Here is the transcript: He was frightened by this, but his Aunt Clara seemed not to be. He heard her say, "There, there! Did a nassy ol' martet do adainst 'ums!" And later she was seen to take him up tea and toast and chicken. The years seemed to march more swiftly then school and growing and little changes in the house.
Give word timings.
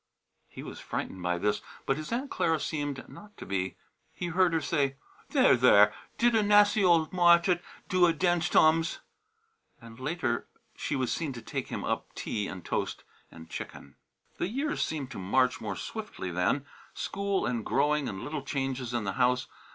He 0.47 0.63
was 0.63 0.79
frightened 0.79 1.21
by 1.21 1.37
this, 1.37 1.61
but 1.85 1.95
his 1.95 2.11
Aunt 2.11 2.31
Clara 2.31 2.59
seemed 2.59 3.07
not 3.07 3.37
to 3.37 3.45
be. 3.45 3.75
He 4.15 4.29
heard 4.29 4.51
her 4.51 4.59
say, 4.59 4.95
"There, 5.29 5.55
there! 5.55 5.93
Did 6.17 6.33
a 6.33 6.41
nassy 6.41 6.83
ol' 6.83 7.07
martet 7.11 7.61
do 7.87 8.07
adainst 8.07 8.55
'ums!" 8.55 8.97
And 9.79 9.99
later 9.99 10.47
she 10.75 10.95
was 10.95 11.11
seen 11.11 11.33
to 11.33 11.41
take 11.43 11.67
him 11.67 11.83
up 11.83 12.15
tea 12.15 12.47
and 12.47 12.65
toast 12.65 13.03
and 13.29 13.47
chicken. 13.47 13.93
The 14.37 14.47
years 14.47 14.81
seemed 14.81 15.11
to 15.11 15.19
march 15.19 15.61
more 15.61 15.75
swiftly 15.75 16.31
then 16.31 16.65
school 16.95 17.45
and 17.45 17.63
growing 17.63 18.09
and 18.09 18.23
little 18.23 18.41
changes 18.41 18.95
in 18.95 19.03
the 19.03 19.13
house. 19.21 19.45